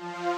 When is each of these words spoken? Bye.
Bye. 0.00 0.28